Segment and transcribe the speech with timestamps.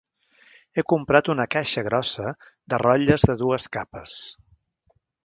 [0.77, 2.31] He comprat una caixa grossa
[2.73, 4.17] de rotlles de dues capes.